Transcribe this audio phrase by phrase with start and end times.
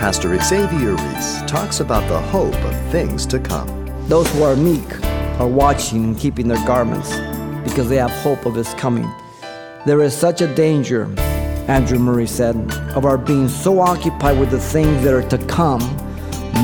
[0.00, 3.68] Pastor Xavier Reese talks about the hope of things to come.
[4.08, 5.04] Those who are meek
[5.38, 7.10] are watching and keeping their garments
[7.68, 9.06] because they have hope of his coming.
[9.84, 11.04] There is such a danger,
[11.68, 12.56] Andrew Murray said,
[12.96, 15.82] of our being so occupied with the things that are to come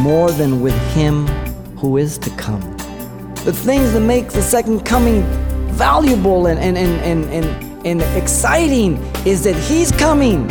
[0.00, 1.26] more than with him
[1.76, 2.62] who is to come.
[3.44, 5.24] The things that make the second coming
[5.74, 8.96] valuable and, and, and, and, and, and exciting
[9.26, 10.48] is that he's coming.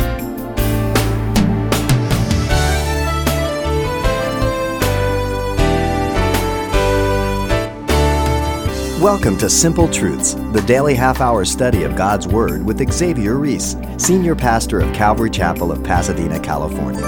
[9.06, 13.76] Welcome to Simple Truths, the daily half hour study of God's Word with Xavier Reese,
[13.98, 17.06] Senior Pastor of Calvary Chapel of Pasadena, California.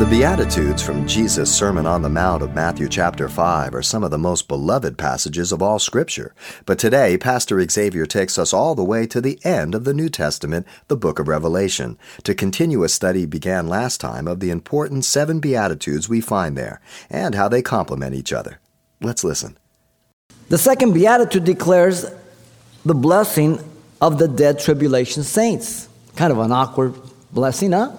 [0.00, 4.10] The Beatitudes from Jesus' Sermon on the Mount of Matthew chapter 5 are some of
[4.10, 6.34] the most beloved passages of all Scripture.
[6.66, 10.08] But today, Pastor Xavier takes us all the way to the end of the New
[10.08, 15.04] Testament, the book of Revelation, to continue a study began last time of the important
[15.04, 18.58] seven Beatitudes we find there and how they complement each other.
[19.00, 19.56] Let's listen.
[20.48, 22.06] The second beatitude declares
[22.84, 23.58] the blessing
[24.00, 25.88] of the dead tribulation saints.
[26.16, 26.94] Kind of an awkward
[27.32, 27.92] blessing, huh?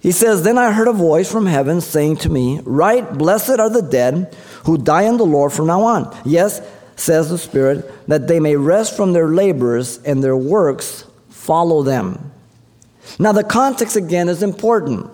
[0.00, 3.70] He says, Then I heard a voice from heaven saying to me, Write, blessed are
[3.70, 6.16] the dead who die in the Lord from now on.
[6.24, 6.60] Yes,
[6.96, 12.32] says the Spirit, that they may rest from their labors and their works follow them.
[13.18, 15.10] Now, the context again is important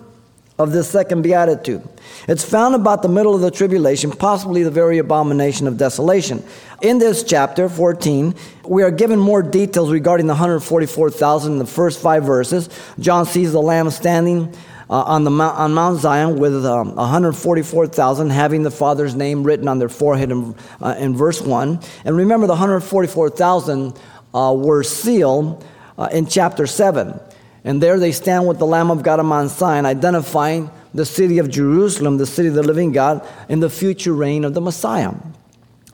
[0.58, 1.83] of this second beatitude.
[2.28, 6.45] It's found about the middle of the tribulation, possibly the very abomination of desolation.
[6.83, 12.00] In this chapter 14, we are given more details regarding the 144,000 in the first
[12.00, 12.69] five verses.
[13.00, 14.55] John sees the Lamb standing
[14.91, 19.67] uh, on, the Mount, on Mount Zion with um, 144,000 having the Father's name written
[19.69, 21.80] on their forehead in, uh, in verse 1.
[22.05, 23.98] And remember, the 144,000
[24.34, 25.64] uh, were sealed
[25.97, 27.19] uh, in chapter 7.
[27.65, 31.39] And there they stand with the Lamb of God on Mount Zion, identifying the city
[31.39, 35.13] of Jerusalem, the city of the living God, in the future reign of the Messiah.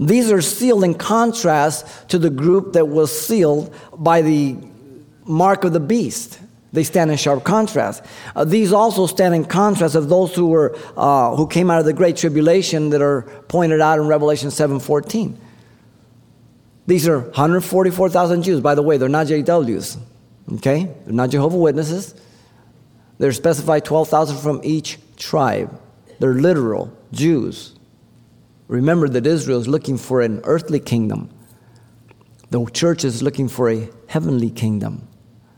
[0.00, 4.56] These are sealed in contrast to the group that was sealed by the
[5.26, 6.40] mark of the beast.
[6.72, 8.04] They stand in sharp contrast.
[8.36, 11.86] Uh, these also stand in contrast of those who were uh, who came out of
[11.86, 15.38] the great tribulation that are pointed out in Revelation seven fourteen.
[16.86, 18.62] These are 144,000 Jews.
[18.62, 19.98] By the way, they're not JWs.
[20.54, 20.84] Okay?
[21.04, 22.14] They're not Jehovah Witnesses.
[23.18, 25.80] They're specified 12,000 from each tribe.
[26.20, 27.74] They're literal Jews.
[28.68, 31.30] Remember that Israel is looking for an earthly kingdom.
[32.50, 35.08] The church is looking for a heavenly kingdom.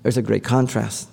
[0.03, 1.09] There's a great contrast.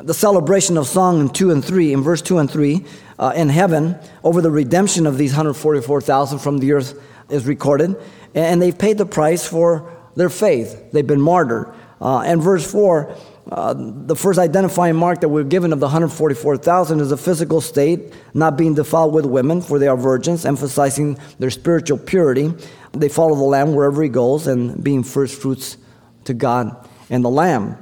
[0.00, 2.84] The celebration of song in 2 and 3, in verse 2 and 3,
[3.18, 7.96] uh, in heaven, over the redemption of these 144,000 from the earth is recorded.
[8.34, 10.90] And they've paid the price for their faith.
[10.90, 11.72] They've been martyred.
[12.00, 13.16] Uh, and verse 4,
[13.50, 18.12] uh, the first identifying mark that we're given of the 144,000 is a physical state,
[18.34, 22.52] not being defiled with women, for they are virgins, emphasizing their spiritual purity.
[22.92, 25.76] They follow the Lamb wherever he goes and being first fruits
[26.24, 27.76] to God and the Lamb.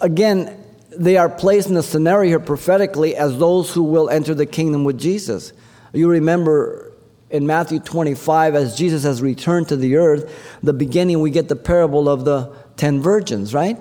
[0.00, 0.56] Again,
[0.96, 4.84] they are placed in the scenario here prophetically as those who will enter the kingdom
[4.84, 5.52] with Jesus.
[5.92, 6.91] You remember
[7.32, 11.56] in Matthew 25, as Jesus has returned to the earth, the beginning we get the
[11.56, 13.78] parable of the ten virgins, right?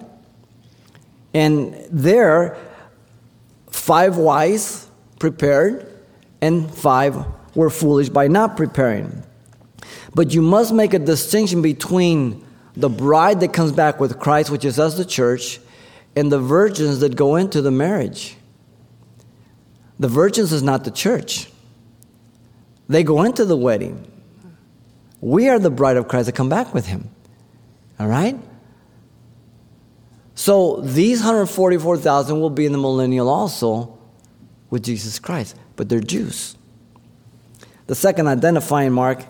[1.33, 2.57] And there,
[3.69, 4.87] five wise
[5.19, 5.85] prepared,
[6.41, 9.21] and five were foolish by not preparing.
[10.15, 12.45] But you must make a distinction between
[12.75, 15.59] the bride that comes back with Christ, which is us, the church,
[16.15, 18.37] and the virgins that go into the marriage.
[19.99, 21.50] The virgins is not the church.
[22.91, 24.05] They go into the wedding.
[25.21, 27.09] We are the bride of Christ that come back with him.
[27.97, 28.37] All right?
[30.35, 33.97] So these 144,000 will be in the millennial also
[34.69, 36.57] with Jesus Christ, but they're Jews.
[37.87, 39.25] The second identifying mark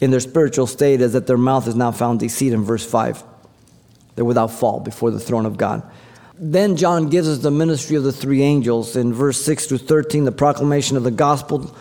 [0.00, 3.22] in their spiritual state is that their mouth is not found deceit in verse 5.
[4.14, 5.82] They're without fault before the throne of God.
[6.42, 10.24] Then John gives us the ministry of the three angels in verse 6 through 13,
[10.24, 11.76] the proclamation of the gospel.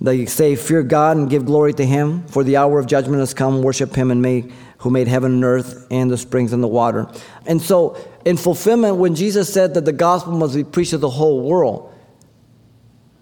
[0.00, 3.32] They say, Fear God and give glory to Him, for the hour of judgment has
[3.32, 3.62] come.
[3.62, 7.06] Worship Him and may who made heaven and earth and the springs and the water.
[7.46, 11.08] And so, in fulfillment, when Jesus said that the gospel must be preached to the
[11.08, 11.94] whole world,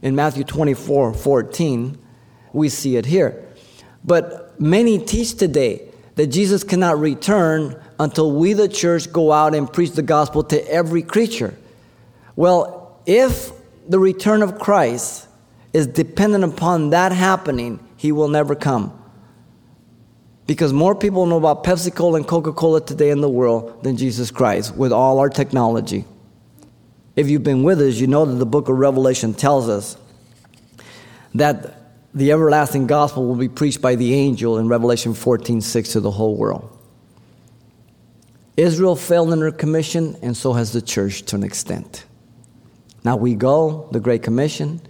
[0.00, 1.99] in Matthew 24 14,
[2.55, 3.46] we see it here.
[4.05, 9.72] But many teach today that Jesus cannot return until we, the church, go out and
[9.72, 11.56] preach the gospel to every creature.
[12.36, 13.50] Well, if
[13.88, 15.26] the return of Christ
[15.72, 18.94] is dependent upon that happening, he will never come.
[20.46, 23.96] Because more people know about Pepsi Cola and Coca Cola today in the world than
[23.96, 26.04] Jesus Christ with all our technology.
[27.16, 29.96] If you've been with us, you know that the book of Revelation tells us
[31.34, 31.74] that
[32.14, 36.10] the everlasting gospel will be preached by the angel in Revelation 14 6 to the
[36.10, 36.77] whole world.
[38.58, 42.05] Israel failed in her commission, and so has the church to an extent.
[43.05, 44.81] Now we go, the Great Commission,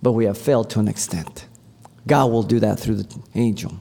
[0.00, 1.46] but we have failed to an extent.
[2.06, 3.78] God will do that through the angel.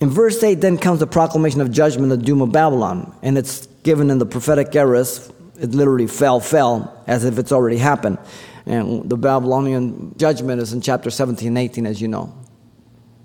[0.00, 3.66] In verse 8, then comes the proclamation of judgment, the doom of Babylon, and it's
[3.82, 5.30] given in the prophetic aorist.
[5.60, 8.16] It literally fell, fell, as if it's already happened.
[8.64, 12.34] And the Babylonian judgment is in chapter 17 and 18, as you know.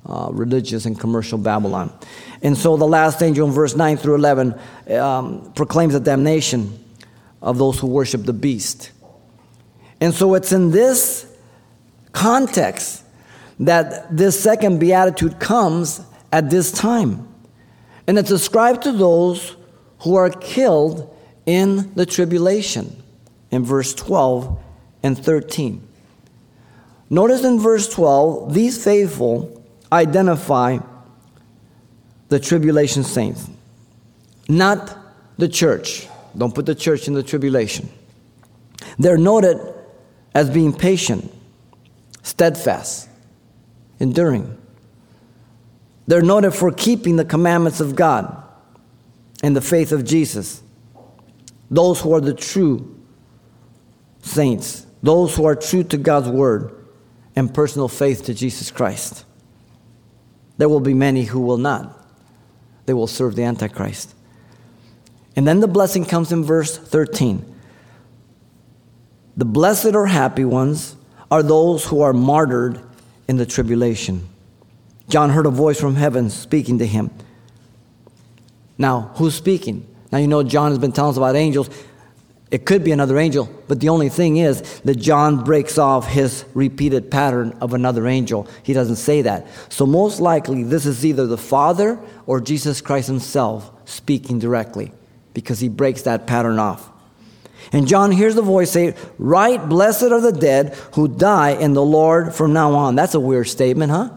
[0.03, 1.93] Uh, religious and commercial Babylon.
[2.41, 4.59] And so the last angel in verse 9 through 11
[4.97, 6.83] um, proclaims the damnation
[7.39, 8.91] of those who worship the beast.
[9.99, 11.31] And so it's in this
[12.13, 13.03] context
[13.59, 16.01] that this second beatitude comes
[16.31, 17.27] at this time.
[18.07, 19.55] And it's ascribed to those
[19.99, 21.15] who are killed
[21.45, 23.03] in the tribulation
[23.51, 24.59] in verse 12
[25.03, 25.87] and 13.
[27.11, 29.60] Notice in verse 12, these faithful
[29.91, 30.79] identify
[32.29, 33.49] the tribulation saints,
[34.47, 34.97] not
[35.37, 36.07] the church.
[36.37, 37.89] Don't put the church in the tribulation.
[38.97, 39.59] They're noted
[40.33, 41.31] as being patient,
[42.23, 43.09] steadfast,
[43.99, 44.57] enduring.
[46.07, 48.43] They're noted for keeping the commandments of God
[49.43, 50.61] and the faith of Jesus.
[51.69, 52.97] Those who are the true
[54.21, 56.75] saints, those who are true to God's word
[57.35, 59.25] and personal faith to Jesus Christ.
[60.61, 61.91] There will be many who will not.
[62.85, 64.13] They will serve the Antichrist.
[65.35, 67.43] And then the blessing comes in verse 13.
[69.35, 70.95] The blessed or happy ones
[71.31, 72.79] are those who are martyred
[73.27, 74.29] in the tribulation.
[75.09, 77.09] John heard a voice from heaven speaking to him.
[78.77, 79.87] Now, who's speaking?
[80.11, 81.71] Now, you know, John has been telling us about angels.
[82.51, 86.43] It could be another angel, but the only thing is that John breaks off his
[86.53, 88.45] repeated pattern of another angel.
[88.61, 89.47] He doesn't say that.
[89.69, 94.91] So, most likely, this is either the Father or Jesus Christ himself speaking directly
[95.33, 96.89] because he breaks that pattern off.
[97.71, 101.85] And John hears the voice say, Write, blessed are the dead who die in the
[101.85, 102.95] Lord from now on.
[102.95, 104.09] That's a weird statement, huh?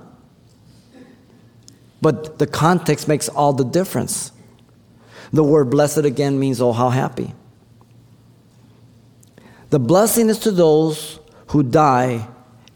[2.03, 4.33] But the context makes all the difference.
[5.33, 7.33] The word blessed again means, Oh, how happy.
[9.75, 11.19] The blessing is to those
[11.49, 12.29] who die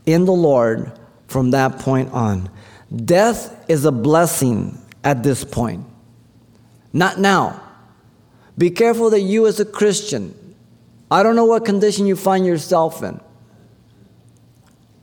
[0.04, 0.90] in the Lord
[1.28, 2.50] from that point on.
[2.92, 5.86] Death is a blessing at this point,
[6.92, 7.62] not now.
[8.58, 10.34] Be careful that you, as a Christian,
[11.08, 13.20] I don't know what condition you find yourself in.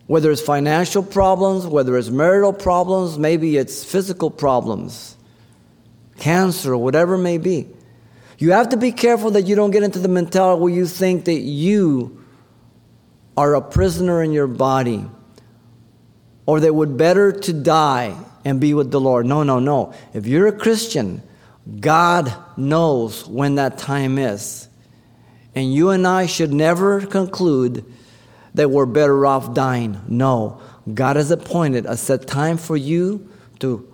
[0.07, 5.15] Whether it's financial problems, whether it's marital problems, maybe it's physical problems,
[6.19, 7.69] cancer, whatever it may be.
[8.37, 11.25] You have to be careful that you don't get into the mentality where you think
[11.25, 12.23] that you
[13.37, 15.05] are a prisoner in your body
[16.45, 19.25] or that it would better to die and be with the Lord.
[19.25, 19.93] No, no, no.
[20.13, 21.23] If you're a Christian,
[21.79, 24.69] God knows when that time is.
[25.55, 27.85] And you and I should never conclude
[28.53, 30.01] that we're better off dying.
[30.07, 30.61] No.
[30.93, 33.29] God has appointed a set time for you
[33.59, 33.91] to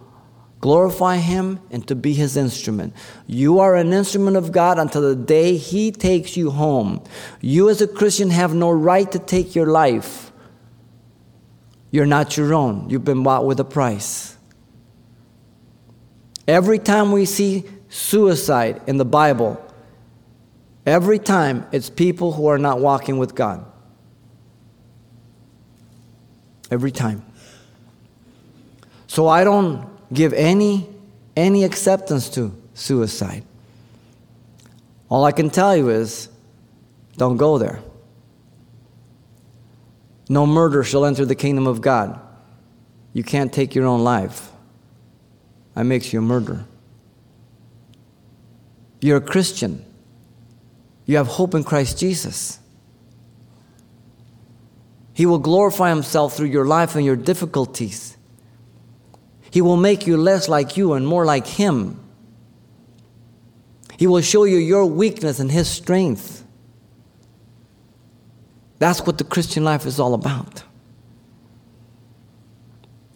[0.61, 2.93] glorify Him, and to be His instrument.
[3.27, 7.03] You are an instrument of God until the day He takes you home.
[7.41, 10.31] You, as a Christian, have no right to take your life.
[11.89, 14.37] You're not your own, you've been bought with a price.
[16.47, 19.63] Every time we see suicide in the Bible,
[20.85, 23.65] every time it's people who are not walking with God.
[26.69, 27.25] Every time.
[29.07, 30.89] So I don't give any,
[31.35, 33.43] any acceptance to suicide.
[35.09, 36.29] All I can tell you is
[37.17, 37.79] don't go there.
[40.29, 42.19] No murder shall enter the kingdom of God.
[43.13, 44.49] You can't take your own life.
[45.75, 46.65] That makes you a murderer.
[49.01, 49.83] You're a Christian.
[51.05, 52.59] You have hope in Christ Jesus.
[55.13, 58.15] He will glorify Himself through your life and your difficulties.
[59.51, 61.99] He will make you less like you and more like Him.
[63.97, 66.43] He will show you your weakness and His strength.
[68.79, 70.63] That's what the Christian life is all about.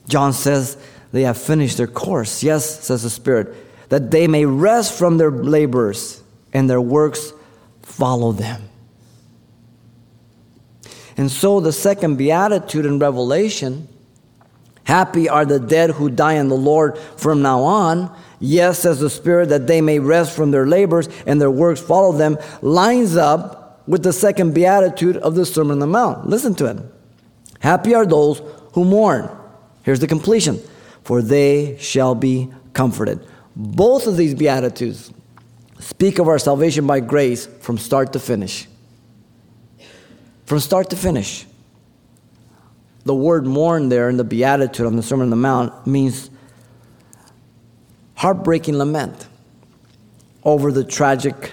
[0.08, 0.78] John says
[1.12, 2.44] they have finished their course.
[2.44, 3.56] Yes, says the Spirit,
[3.90, 6.22] that they may rest from their labors
[6.54, 7.34] and their works
[7.82, 8.62] follow them.
[11.18, 13.88] And so the second beatitude in Revelation
[14.86, 18.16] Happy are the dead who die in the Lord from now on.
[18.40, 22.12] Yes, says the Spirit, that they may rest from their labors and their works follow
[22.12, 26.28] them, lines up with the second beatitude of the Sermon on the Mount.
[26.28, 26.78] Listen to it.
[27.60, 28.42] Happy are those
[28.74, 29.30] who mourn.
[29.84, 30.60] Here's the completion
[31.06, 33.26] for they shall be comforted.
[33.56, 35.14] Both of these beatitudes
[35.80, 38.68] speak of our salvation by grace from start to finish.
[40.46, 41.46] From start to finish.
[43.06, 46.30] The word mourn there in the beatitude on the Sermon on the Mount means
[48.16, 49.28] heartbreaking lament
[50.44, 51.52] over the tragic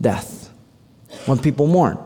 [0.00, 0.50] death
[1.26, 1.98] when people mourn.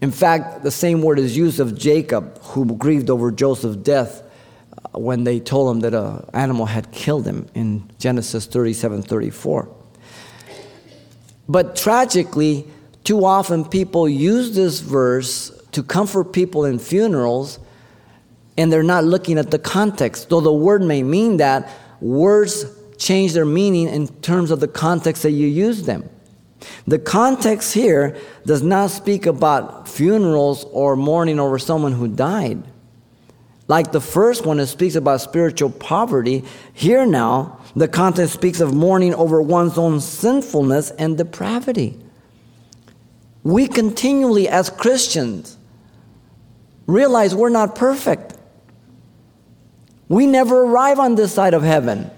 [0.00, 4.22] In fact, the same word is used of Jacob, who grieved over Joseph's death
[4.72, 9.74] uh, when they told him that an animal had killed him in Genesis 37 34.
[11.48, 12.66] But tragically,
[13.02, 17.60] too often people use this verse to comfort people in funerals,
[18.56, 20.28] and they're not looking at the context.
[20.28, 21.70] Though the word may mean that,
[22.00, 22.64] words
[22.96, 26.10] change their meaning in terms of the context that you use them.
[26.88, 32.60] The context here does not speak about funerals or mourning over someone who died.
[33.68, 36.42] Like the first one, it speaks about spiritual poverty.
[36.72, 42.00] Here now, the context speaks of mourning over one's own sinfulness and depravity.
[43.44, 45.57] We continually, as Christians,
[46.88, 48.34] realize we're not perfect.
[50.08, 52.10] We never arrive on this side of heaven.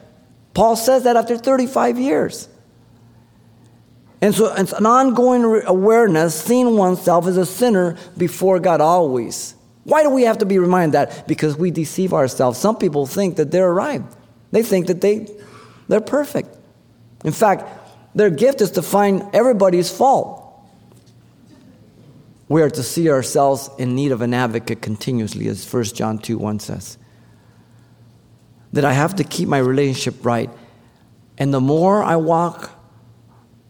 [0.55, 2.49] Paul says that after 35 years.
[4.23, 9.55] And so it's an ongoing awareness, seeing oneself as a sinner before God always.
[9.85, 11.27] Why do we have to be reminded that?
[11.27, 12.59] Because we deceive ourselves.
[12.59, 14.15] Some people think that they're arrived.
[14.53, 15.27] They think that they,
[15.89, 16.55] they're perfect.
[17.25, 17.65] In fact,
[18.15, 20.40] their gift is to find everybody's fault.
[22.51, 26.37] We are to see ourselves in need of an advocate continuously, as 1 John 2
[26.37, 26.99] 1 says.
[28.73, 30.51] That I have to keep my relationship right.
[31.39, 32.73] And the more I walk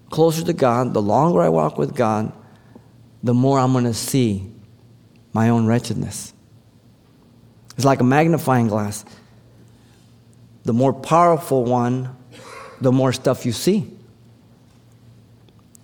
[0.09, 2.33] closer to God, the longer I walk with God,
[3.23, 4.51] the more I'm going to see
[5.35, 6.33] my own wretchedness.
[7.77, 9.05] It's like a magnifying glass.
[10.65, 12.17] The more powerful one,
[12.81, 13.93] the more stuff you see.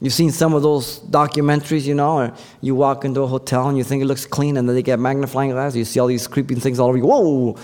[0.01, 3.79] You've seen some of those documentaries, you know, or you walk into a hotel and
[3.79, 5.75] you think it looks clean, and then they get magnifying glass.
[5.75, 7.07] You see all these creeping things all over you.
[7.07, 7.57] Whoa!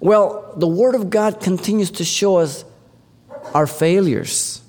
[0.00, 2.64] Well, the Word of God continues to show us
[3.54, 4.62] our failures,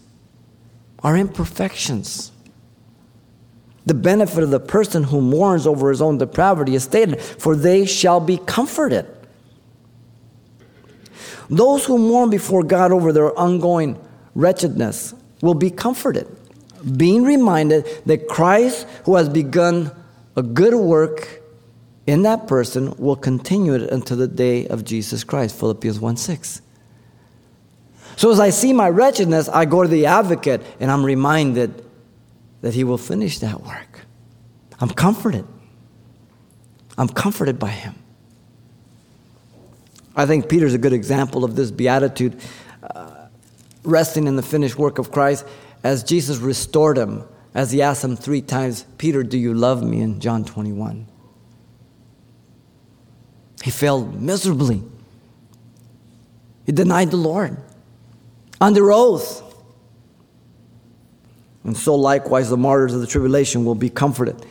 [1.00, 2.32] our imperfections.
[3.86, 7.86] The benefit of the person who mourns over his own depravity is stated, for they
[7.86, 9.06] shall be comforted.
[11.50, 14.00] Those who mourn before God over their ongoing
[14.36, 16.28] wretchedness will be comforted,
[16.98, 19.92] being reminded that Christ, who has begun
[20.36, 21.42] a good work
[22.08, 25.58] in that person, will continue it until the day of Jesus Christ.
[25.60, 26.62] Philippians 1 6.
[28.16, 31.84] So as I see my wretchedness, I go to the advocate and I'm reminded
[32.62, 34.02] that he will finish that work.
[34.80, 35.46] I'm comforted.
[36.98, 37.96] I'm comforted by him.
[40.16, 42.40] I think Peter's a good example of this beatitude,
[42.84, 43.23] uh,
[43.84, 45.46] resting in the finished work of Christ
[45.84, 47.24] as Jesus restored him,
[47.54, 50.02] as he asked him three times, Peter, do you love me?
[50.02, 51.08] in John 21.
[53.64, 54.84] He failed miserably.
[56.66, 57.58] He denied the Lord
[58.60, 59.42] under oath.
[61.64, 64.46] And so, likewise, the martyrs of the tribulation will be comforted.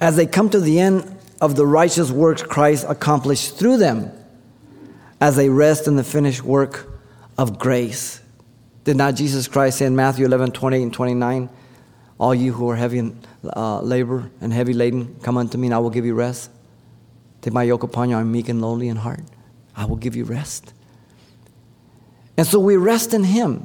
[0.00, 4.10] As they come to the end of the righteous works Christ accomplished through them,
[5.20, 6.87] as they rest in the finished work
[7.38, 8.20] of grace.
[8.84, 11.48] Did not Jesus Christ say in Matthew 11, 28 and 29,
[12.18, 13.18] All you who are heavy in
[13.56, 16.50] uh, labor and heavy laden, come unto me, and I will give you rest.
[17.40, 19.20] Take my yoke upon you, I am meek and lowly in heart.
[19.76, 20.72] I will give you rest.
[22.36, 23.64] And so we rest in Him.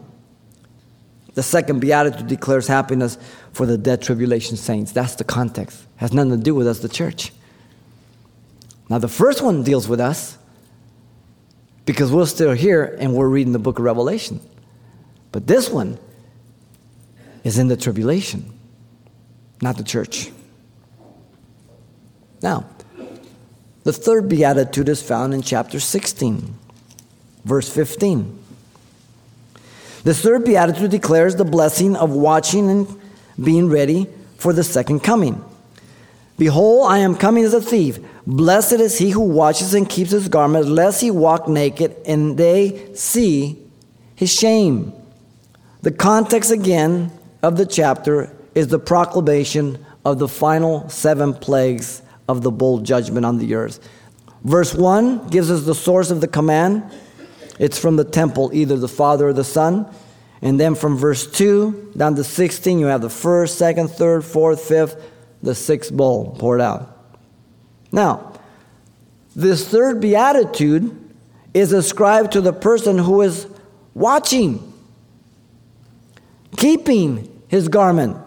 [1.33, 3.17] The second beatitude declares happiness
[3.53, 4.91] for the dead tribulation saints.
[4.91, 5.81] That's the context.
[5.81, 7.31] It has nothing to do with us, the church.
[8.89, 10.37] Now, the first one deals with us
[11.85, 14.39] because we're still here and we're reading the book of Revelation.
[15.31, 15.97] But this one
[17.43, 18.57] is in the tribulation,
[19.61, 20.31] not the church.
[22.41, 22.65] Now,
[23.83, 26.55] the third beatitude is found in chapter 16,
[27.43, 28.39] verse 15.
[30.03, 33.01] The third beatitude declares the blessing of watching and
[33.41, 35.43] being ready for the second coming.
[36.37, 37.99] Behold, I am coming as a thief.
[38.25, 42.93] Blessed is he who watches and keeps his garment, lest he walk naked and they
[42.95, 43.59] see
[44.15, 44.93] his shame.
[45.81, 47.11] The context again
[47.41, 53.25] of the chapter is the proclamation of the final seven plagues of the bowl judgment
[53.25, 53.79] on the earth.
[54.43, 56.83] Verse 1 gives us the source of the command.
[57.59, 59.87] It's from the temple, either the Father or the Son.
[60.41, 64.61] And then from verse 2 down to 16, you have the first, second, third, fourth,
[64.61, 65.12] fifth,
[65.43, 66.97] the sixth bowl poured out.
[67.91, 68.33] Now,
[69.35, 70.99] this third beatitude
[71.53, 73.45] is ascribed to the person who is
[73.93, 74.73] watching,
[76.57, 78.17] keeping his garment,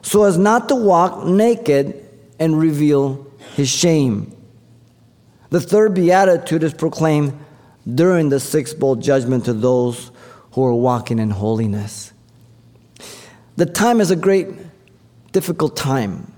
[0.00, 4.34] so as not to walk naked and reveal his shame.
[5.50, 7.38] The third beatitude is proclaimed
[7.92, 10.10] during the sixth bowl judgment to those
[10.52, 12.12] who are walking in holiness.
[13.56, 14.48] The time is a great,
[15.32, 16.32] difficult time.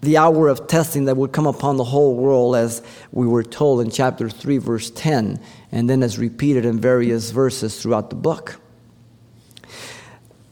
[0.00, 3.80] The hour of testing that would come upon the whole world, as we were told
[3.80, 5.40] in chapter 3, verse 10,
[5.72, 8.60] and then as repeated in various verses throughout the book.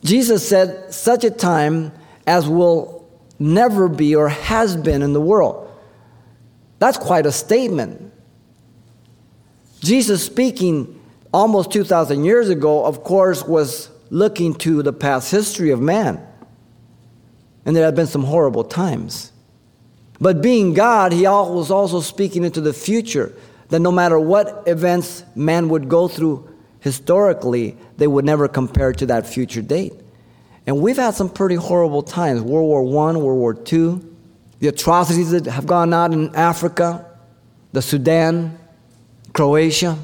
[0.03, 1.93] Jesus said, Such a time
[2.27, 5.71] as will never be or has been in the world.
[6.79, 8.13] That's quite a statement.
[9.81, 11.01] Jesus speaking
[11.33, 16.25] almost 2,000 years ago, of course, was looking to the past history of man.
[17.65, 19.33] And there have been some horrible times.
[20.21, 23.33] But being God, he was also speaking into the future
[23.69, 26.49] that no matter what events man would go through
[26.81, 29.95] historically, they would never compare to that future date.
[30.67, 34.01] And we've had some pretty horrible times World War I, World War II,
[34.61, 37.05] the atrocities that have gone on in Africa,
[37.73, 38.59] the Sudan,
[39.33, 39.99] Croatia.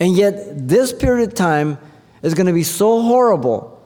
[0.00, 1.78] And yet, this period of time
[2.22, 3.77] is going to be so horrible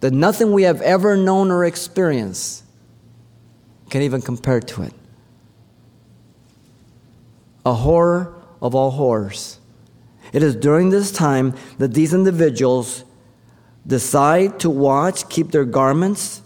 [0.00, 2.64] that nothing we have ever known or experienced
[3.90, 4.92] can even compare to it.
[7.64, 9.58] A horror of all horrors.
[10.32, 13.04] It is during this time that these individuals
[13.86, 16.42] decide to watch, keep their garments,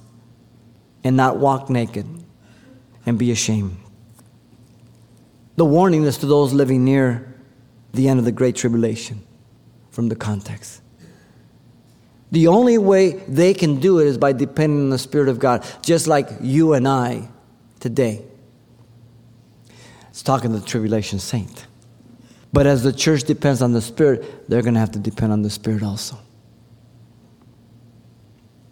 [1.03, 2.07] and not walk naked
[3.07, 3.79] and be ashamed.
[5.57, 7.35] The warning is to those living near
[7.93, 9.27] the end of the Great Tribulation
[9.91, 10.83] from the context.
[12.33, 15.67] The only way they can do it is by depending on the Spirit of God,
[15.83, 17.29] just like you and I
[17.81, 18.23] today.
[20.11, 21.67] It's talking to the tribulation saint.
[22.53, 25.43] But as the church depends on the Spirit, they're going to have to depend on
[25.43, 26.19] the Spirit also.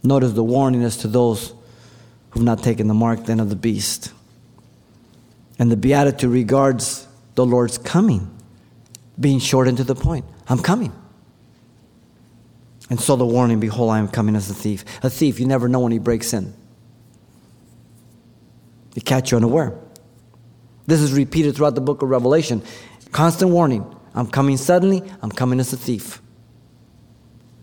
[0.03, 1.53] Notice the warning is to those
[2.31, 4.13] who've not taken the mark then of the beast.
[5.59, 8.31] And the beatitude regards the Lord's coming,
[9.19, 10.25] being short and to the point.
[10.49, 10.93] I'm coming.
[12.91, 14.85] And so the warning, behold, I am coming as a thief.
[15.03, 16.55] A thief, you never know when he breaks in.
[18.95, 19.79] He catch you unaware.
[20.87, 22.63] This is repeated throughout the book of Revelation.
[23.13, 23.95] Constant warning.
[24.15, 26.23] I'm coming suddenly, I'm coming as a thief.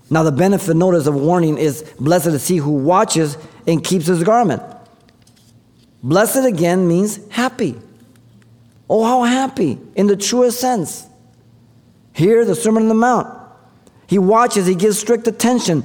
[0.10, 4.24] Now, the benefit notice of warning is blessed is he who watches and keeps his
[4.24, 4.62] garment.
[6.04, 7.76] Blessed again means happy.
[8.88, 11.08] Oh, how happy in the truest sense.
[12.14, 13.35] Here, the Sermon on the Mount.
[14.08, 15.84] He watches, he gives strict attention.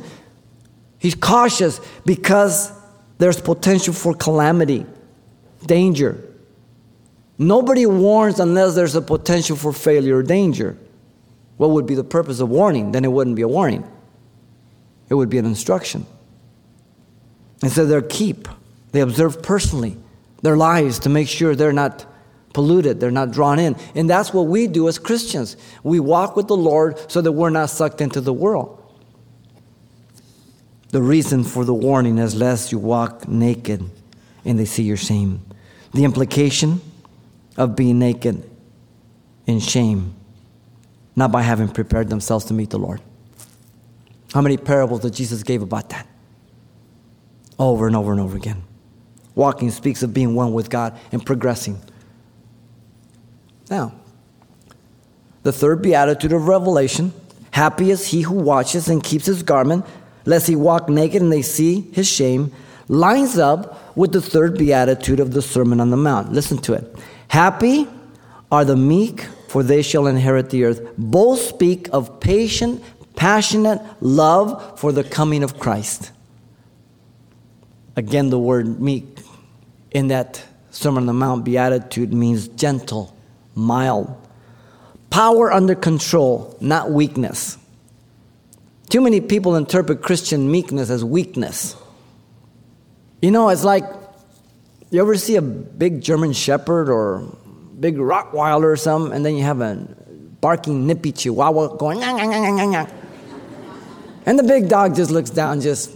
[0.99, 2.73] He's cautious because
[3.19, 4.87] there's potential for calamity,
[5.65, 6.23] danger.
[7.39, 10.77] Nobody warns unless there's a potential for failure or danger.
[11.57, 12.93] What would be the purpose of warning?
[12.93, 13.89] Then it wouldn't be a warning,
[15.09, 16.07] it would be an instruction.
[17.63, 18.49] And so they keep,
[18.93, 19.97] they observe personally
[20.43, 22.07] their lives to make sure they're not
[22.53, 23.77] polluted, they're not drawn in.
[23.95, 25.57] And that's what we do as Christians.
[25.83, 28.77] We walk with the Lord so that we're not sucked into the world.
[30.91, 33.89] The reason for the warning is lest you walk naked
[34.45, 35.43] and they see your shame.
[35.95, 36.81] The implication
[37.57, 38.49] of being naked
[39.47, 40.15] in shame,
[41.15, 43.01] not by having prepared themselves to meet the Lord.
[44.33, 46.07] How many parables that Jesus gave about that?
[47.59, 48.63] Over and over and over again.
[49.35, 51.81] Walking speaks of being one with God and progressing.
[53.71, 53.93] Now,
[55.45, 57.13] the third beatitude of Revelation
[57.53, 59.87] happy is he who watches and keeps his garment,
[60.27, 62.53] lest he walk naked and they see his shame,
[62.89, 66.33] lines up with the third beatitude of the Sermon on the Mount.
[66.33, 66.97] Listen to it.
[67.29, 67.87] Happy
[68.51, 70.81] are the meek, for they shall inherit the earth.
[70.99, 72.83] Both speak of patient,
[73.15, 76.11] passionate love for the coming of Christ.
[77.97, 79.21] Again, the word meek
[79.93, 83.17] in that Sermon on the Mount beatitude means gentle
[83.55, 84.17] mild.
[85.11, 87.59] Power under control, not weakness.
[88.89, 91.77] Too many people interpret Christian meekness as weakness.
[93.23, 93.85] You know, it's like
[94.91, 97.37] you ever see a big German shepherd or
[97.79, 99.77] big Rottweiler or something, and then you have a
[100.41, 105.91] barking nippy chihuahua going, and the big dog just looks down, just,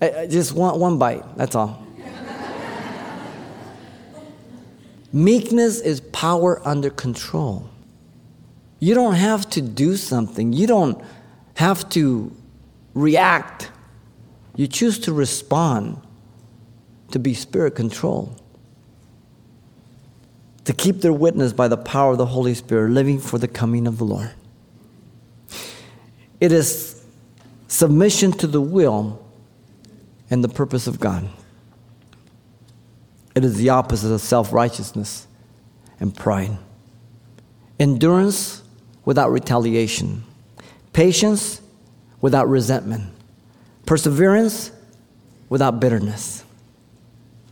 [0.00, 1.83] eh, eh, just one, one bite, that's all.
[5.14, 7.70] Meekness is power under control.
[8.80, 11.00] You don't have to do something, you don't
[11.54, 12.34] have to
[12.94, 13.70] react.
[14.56, 16.00] You choose to respond,
[17.12, 18.42] to be spirit controlled,
[20.64, 23.86] to keep their witness by the power of the Holy Spirit, living for the coming
[23.86, 24.32] of the Lord.
[26.40, 27.04] It is
[27.68, 29.24] submission to the will
[30.28, 31.28] and the purpose of God.
[33.34, 35.26] It is the opposite of self righteousness
[36.00, 36.56] and pride.
[37.78, 38.62] Endurance
[39.04, 40.24] without retaliation,
[40.92, 41.60] patience
[42.20, 43.12] without resentment,
[43.86, 44.70] perseverance
[45.48, 46.44] without bitterness.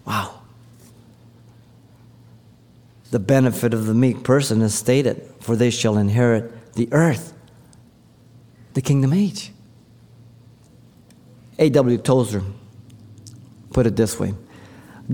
[0.04, 0.40] Wow.
[3.10, 7.34] The benefit of the meek person is stated, for they shall inherit the earth,
[8.74, 9.52] the kingdom age.
[11.58, 11.98] A.W.
[11.98, 12.42] Tozer
[13.72, 14.34] put it this way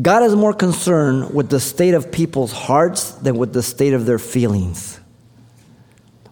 [0.00, 4.06] God is more concerned with the state of people's hearts than with the state of
[4.06, 5.00] their feelings.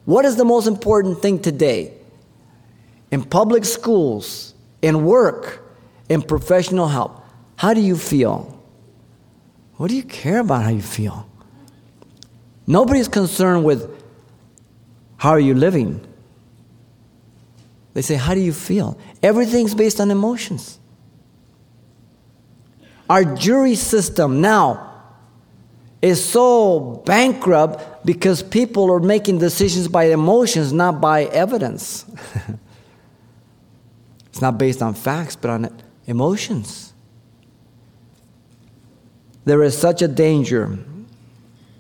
[0.05, 1.93] What is the most important thing today?
[3.11, 5.63] In public schools, in work,
[6.09, 7.25] in professional help,
[7.57, 8.63] how do you feel?
[9.77, 11.29] What do you care about how you feel?
[12.67, 14.03] Nobody's concerned with
[15.17, 16.07] how are you living.
[17.95, 18.99] They say, How do you feel?
[19.23, 20.79] Everything's based on emotions.
[23.09, 24.87] Our jury system now
[26.03, 32.05] is so bankrupt because people are making decisions by emotions, not by evidence.
[34.27, 36.93] it's not based on facts, but on emotions.
[39.45, 40.79] There is such a danger,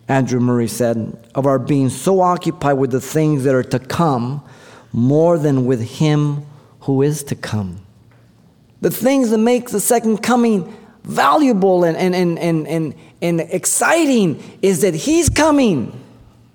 [0.08, 4.42] Andrew Murray said, of our being so occupied with the things that are to come
[4.92, 6.46] more than with Him
[6.80, 7.80] who is to come.
[8.80, 10.72] The things that make the second coming
[11.06, 15.98] valuable and, and, and, and, and, and exciting is that He's coming.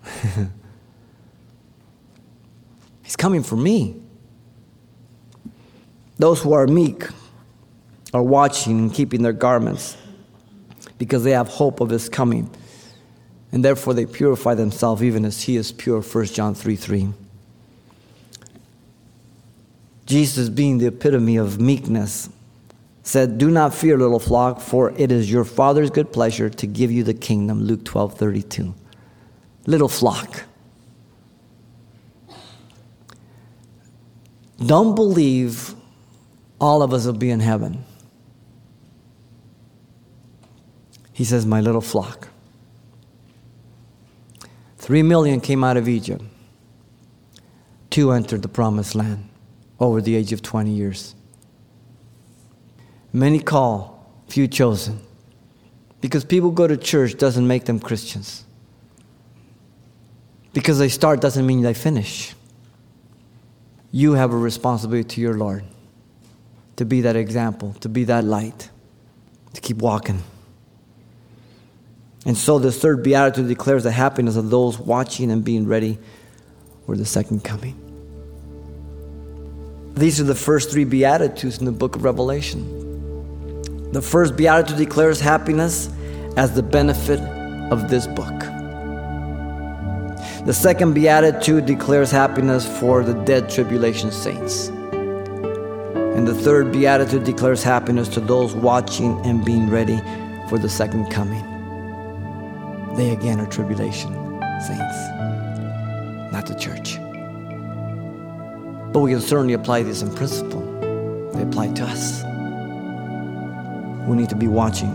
[3.03, 3.95] he's coming for me.
[6.17, 7.05] Those who are meek
[8.13, 9.97] are watching and keeping their garments
[10.97, 12.49] because they have hope of His coming.
[13.53, 16.01] And therefore they purify themselves even as He is pure.
[16.01, 17.13] 1 John 3 3.
[20.05, 22.29] Jesus, being the epitome of meekness,
[23.03, 26.91] said, Do not fear, little flock, for it is your Father's good pleasure to give
[26.91, 27.63] you the kingdom.
[27.63, 28.73] Luke 12 32.
[29.65, 30.43] Little flock.
[34.63, 35.73] Don't believe
[36.59, 37.83] all of us will be in heaven.
[41.13, 42.27] He says, My little flock.
[44.77, 46.23] Three million came out of Egypt,
[47.89, 49.29] two entered the promised land
[49.79, 51.15] over the age of 20 years.
[53.13, 55.00] Many call, few chosen.
[56.00, 58.43] Because people go to church doesn't make them Christians.
[60.54, 62.34] Because they start doesn't mean they finish.
[63.91, 65.63] You have a responsibility to your Lord
[66.78, 68.69] to be that example, to be that light,
[69.54, 70.24] to keep walking.
[72.26, 76.00] And so the third beatitude declares the happiness of those watching and being ready
[76.86, 77.78] for the second coming.
[79.93, 82.90] These are the first three beatitudes in the book of Revelation.
[83.91, 85.89] The first beatitude declares happiness
[86.38, 87.19] as the benefit
[87.71, 88.39] of this book.
[90.45, 94.69] The second beatitude declares happiness for the dead tribulation saints.
[94.69, 99.99] And the third beatitude declares happiness to those watching and being ready
[100.47, 101.43] for the second coming.
[102.95, 104.13] They again are tribulation
[104.65, 104.97] saints,
[106.32, 106.97] not the church.
[108.93, 110.62] But we can certainly apply this in principle.
[111.34, 112.23] They apply to us
[114.07, 114.91] we need to be watching.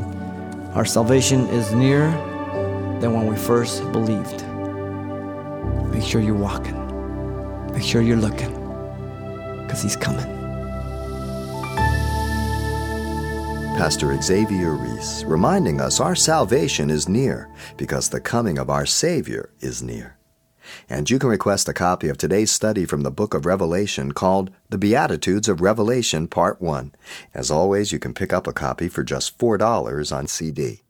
[0.75, 2.11] Our salvation is nearer
[3.01, 4.45] than when we first believed.
[5.93, 6.77] Make sure you're walking.
[7.73, 8.53] Make sure you're looking
[9.63, 10.27] because he's coming.
[13.77, 19.51] Pastor Xavier Reese reminding us our salvation is near because the coming of our Savior
[19.61, 20.17] is near.
[20.89, 24.51] And you can request a copy of today's study from the book of Revelation called
[24.69, 26.93] The Beatitudes of Revelation, Part 1.
[27.35, 30.83] As always, you can pick up a copy for just $4 on CD.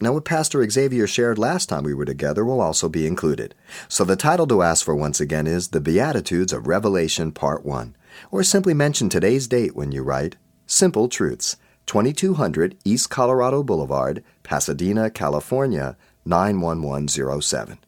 [0.00, 3.54] Now, what Pastor Xavier shared last time we were together will also be included.
[3.88, 7.96] So the title to ask for once again is The Beatitudes of Revelation, Part 1.
[8.30, 11.56] Or simply mention today's date when you write Simple Truths,
[11.86, 17.78] 2200 East Colorado Boulevard, Pasadena, California, 91107.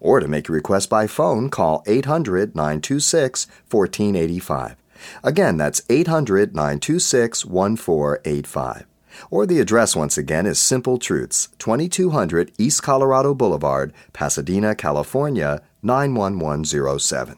[0.00, 4.76] Or to make a request by phone, call 800 926 1485.
[5.22, 8.86] Again, that's 800 926 1485.
[9.30, 17.36] Or the address once again is Simple Truths, 2200 East Colorado Boulevard, Pasadena, California, 91107.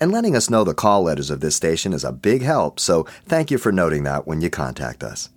[0.00, 3.04] And letting us know the call letters of this station is a big help, so
[3.26, 5.30] thank you for noting that when you contact us.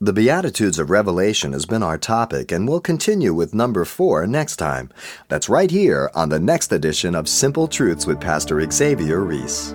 [0.00, 4.54] The Beatitudes of Revelation has been our topic, and we'll continue with number four next
[4.54, 4.92] time.
[5.26, 9.74] That's right here on the next edition of Simple Truths with Pastor Xavier Reese.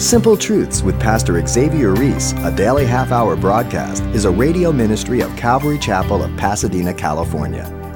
[0.00, 5.22] Simple Truths with Pastor Xavier Reese, a daily half hour broadcast, is a radio ministry
[5.22, 7.74] of Calvary Chapel of Pasadena, California.